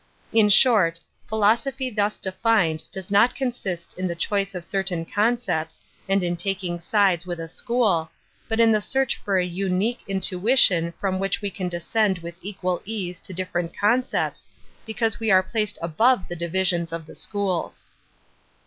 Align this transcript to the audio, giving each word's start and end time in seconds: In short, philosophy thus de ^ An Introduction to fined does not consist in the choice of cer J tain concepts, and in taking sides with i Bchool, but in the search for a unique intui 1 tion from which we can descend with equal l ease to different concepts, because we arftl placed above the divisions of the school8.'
In 0.33 0.49
short, 0.49 0.99
philosophy 1.27 1.91
thus 1.91 2.17
de 2.17 2.31
^ 2.31 2.33
An 2.33 2.33
Introduction 2.33 2.33
to 2.33 2.39
fined 2.81 2.91
does 2.91 3.11
not 3.11 3.35
consist 3.35 3.99
in 3.99 4.07
the 4.07 4.15
choice 4.15 4.55
of 4.55 4.65
cer 4.65 4.81
J 4.81 4.95
tain 4.95 5.05
concepts, 5.05 5.79
and 6.09 6.23
in 6.23 6.35
taking 6.35 6.79
sides 6.79 7.27
with 7.27 7.39
i 7.39 7.43
Bchool, 7.43 8.09
but 8.49 8.59
in 8.59 8.71
the 8.71 8.81
search 8.81 9.15
for 9.17 9.37
a 9.37 9.45
unique 9.45 9.99
intui 10.09 10.41
1 10.41 10.55
tion 10.57 10.91
from 10.93 11.19
which 11.19 11.43
we 11.43 11.51
can 11.51 11.69
descend 11.69 12.17
with 12.17 12.33
equal 12.41 12.77
l 12.77 12.81
ease 12.83 13.19
to 13.21 13.31
different 13.31 13.77
concepts, 13.77 14.49
because 14.87 15.19
we 15.19 15.27
arftl 15.27 15.51
placed 15.51 15.77
above 15.83 16.27
the 16.27 16.35
divisions 16.35 16.91
of 16.91 17.05
the 17.05 17.13
school8.' 17.13 17.83